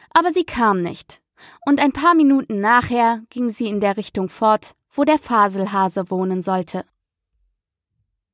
Aber 0.09 0.31
sie 0.31 0.43
kam 0.43 0.81
nicht, 0.81 1.21
und 1.65 1.79
ein 1.79 1.93
paar 1.93 2.15
Minuten 2.15 2.59
nachher 2.59 3.23
ging 3.29 3.49
sie 3.49 3.67
in 3.67 3.79
der 3.79 3.95
Richtung 3.95 4.27
fort, 4.27 4.75
wo 4.89 5.05
der 5.05 5.17
Faselhase 5.17 6.09
wohnen 6.09 6.41
sollte. 6.41 6.83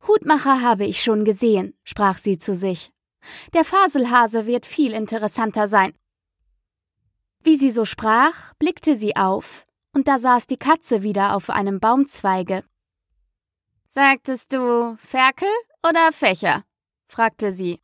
Hutmacher 0.08 0.62
habe 0.62 0.86
ich 0.86 1.04
schon 1.04 1.24
gesehen, 1.24 1.76
sprach 1.84 2.18
sie 2.18 2.40
zu 2.40 2.56
sich. 2.56 2.92
Der 3.54 3.64
Faselhase 3.64 4.48
wird 4.48 4.66
viel 4.66 4.94
interessanter 4.94 5.68
sein. 5.68 5.94
Wie 7.44 7.58
sie 7.58 7.70
so 7.70 7.86
sprach, 7.86 8.54
blickte 8.56 8.96
sie 8.96 9.16
auf, 9.16 9.67
und 9.98 10.08
da 10.08 10.20
saß 10.20 10.46
die 10.46 10.58
Katze 10.58 11.02
wieder 11.02 11.36
auf 11.36 11.50
einem 11.50 11.80
Baumzweige. 11.80 12.64
Sagtest 13.88 14.54
du 14.54 14.96
Ferkel 15.02 15.50
oder 15.82 16.12
Fächer? 16.12 16.66
fragte 17.08 17.52
sie. 17.52 17.80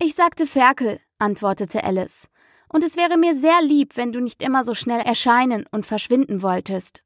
Ich 0.00 0.16
sagte 0.16 0.48
Ferkel, 0.48 0.98
antwortete 1.20 1.84
Alice, 1.84 2.28
und 2.68 2.82
es 2.82 2.96
wäre 2.96 3.16
mir 3.16 3.34
sehr 3.34 3.62
lieb, 3.62 3.96
wenn 3.96 4.10
du 4.10 4.20
nicht 4.20 4.42
immer 4.42 4.64
so 4.64 4.74
schnell 4.74 4.98
erscheinen 4.98 5.64
und 5.70 5.86
verschwinden 5.86 6.42
wolltest. 6.42 7.04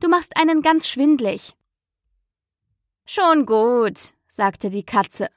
Du 0.00 0.08
machst 0.08 0.34
einen 0.38 0.62
ganz 0.62 0.88
schwindlig. 0.88 1.54
Schon 3.04 3.44
gut, 3.44 4.14
sagte 4.28 4.70
die 4.70 4.86
Katze, 4.86 5.28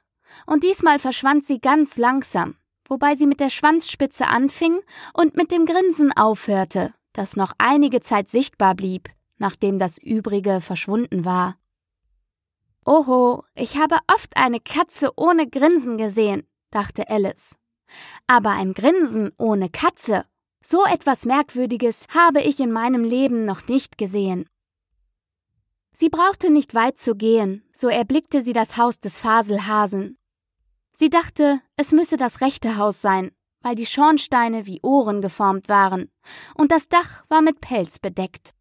und 0.46 0.64
diesmal 0.64 0.98
verschwand 0.98 1.44
sie 1.44 1.60
ganz 1.60 1.98
langsam, 1.98 2.56
wobei 2.86 3.14
sie 3.14 3.26
mit 3.26 3.40
der 3.40 3.50
Schwanzspitze 3.50 4.26
anfing 4.26 4.80
und 5.12 5.36
mit 5.36 5.52
dem 5.52 5.66
Grinsen 5.66 6.16
aufhörte, 6.16 6.94
das 7.18 7.36
noch 7.36 7.52
einige 7.58 8.00
Zeit 8.00 8.28
sichtbar 8.28 8.74
blieb, 8.74 9.08
nachdem 9.38 9.78
das 9.78 9.98
übrige 9.98 10.60
verschwunden 10.60 11.24
war. 11.24 11.56
Oho, 12.86 13.44
ich 13.54 13.76
habe 13.76 13.98
oft 14.06 14.36
eine 14.36 14.60
Katze 14.60 15.10
ohne 15.16 15.48
Grinsen 15.48 15.98
gesehen, 15.98 16.46
dachte 16.70 17.10
Alice. 17.10 17.58
Aber 18.26 18.50
ein 18.50 18.72
Grinsen 18.72 19.32
ohne 19.36 19.68
Katze, 19.68 20.24
so 20.62 20.84
etwas 20.84 21.26
Merkwürdiges 21.26 22.06
habe 22.14 22.40
ich 22.40 22.60
in 22.60 22.70
meinem 22.70 23.02
Leben 23.02 23.44
noch 23.44 23.66
nicht 23.66 23.98
gesehen. 23.98 24.48
Sie 25.90 26.10
brauchte 26.10 26.50
nicht 26.50 26.74
weit 26.74 26.98
zu 26.98 27.16
gehen, 27.16 27.64
so 27.72 27.88
erblickte 27.88 28.42
sie 28.42 28.52
das 28.52 28.76
Haus 28.76 29.00
des 29.00 29.18
Faselhasen. 29.18 30.18
Sie 30.92 31.10
dachte, 31.10 31.60
es 31.76 31.90
müsse 31.92 32.16
das 32.16 32.40
rechte 32.40 32.76
Haus 32.76 33.02
sein, 33.02 33.32
weil 33.62 33.74
die 33.74 33.86
Schornsteine 33.86 34.66
wie 34.66 34.80
Ohren 34.82 35.20
geformt 35.20 35.68
waren, 35.68 36.10
und 36.54 36.72
das 36.72 36.88
Dach 36.88 37.24
war 37.28 37.42
mit 37.42 37.60
Pelz 37.60 37.98
bedeckt. 37.98 38.54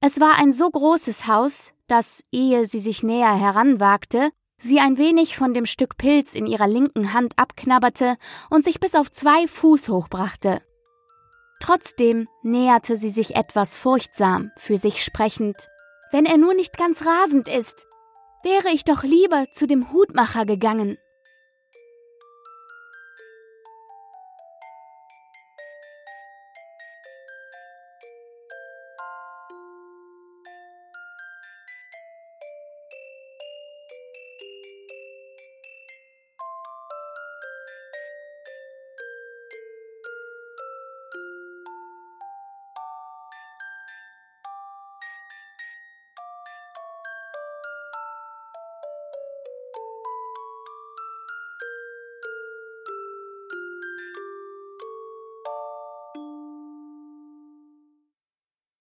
Es 0.00 0.20
war 0.20 0.34
ein 0.38 0.52
so 0.52 0.70
großes 0.70 1.26
Haus, 1.26 1.72
dass, 1.86 2.24
ehe 2.30 2.66
sie 2.66 2.80
sich 2.80 3.02
näher 3.02 3.34
heranwagte, 3.34 4.30
sie 4.58 4.80
ein 4.80 4.98
wenig 4.98 5.36
von 5.36 5.54
dem 5.54 5.66
Stück 5.66 5.96
Pilz 5.96 6.34
in 6.34 6.46
ihrer 6.46 6.68
linken 6.68 7.12
Hand 7.12 7.32
abknabberte 7.36 8.16
und 8.50 8.64
sich 8.64 8.80
bis 8.80 8.94
auf 8.94 9.10
zwei 9.10 9.46
Fuß 9.46 9.88
hochbrachte. 9.88 10.62
Trotzdem 11.60 12.28
näherte 12.42 12.96
sie 12.96 13.10
sich 13.10 13.34
etwas 13.34 13.76
furchtsam, 13.76 14.52
für 14.56 14.78
sich 14.78 15.02
sprechend, 15.02 15.68
wenn 16.10 16.24
er 16.24 16.38
nur 16.38 16.54
nicht 16.54 16.78
ganz 16.78 17.04
rasend 17.04 17.48
ist, 17.48 17.86
wäre 18.42 18.72
ich 18.72 18.84
doch 18.84 19.02
lieber 19.02 19.46
zu 19.52 19.66
dem 19.66 19.92
Hutmacher 19.92 20.46
gegangen. 20.46 20.96